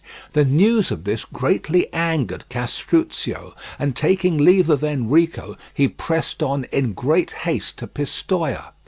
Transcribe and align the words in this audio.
The 0.33 0.43
news 0.43 0.89
of 0.89 1.03
this 1.03 1.25
greatly 1.25 1.85
angered 1.93 2.45
Castruccio, 2.49 3.53
and 3.77 3.95
taking 3.95 4.35
leave 4.39 4.67
of 4.67 4.83
Enrico, 4.83 5.55
he 5.75 5.87
pressed 5.87 6.41
on 6.41 6.63
in 6.73 6.93
great 6.93 7.29
haste 7.45 7.77
to 7.77 7.85
Pistoia. 7.87 8.73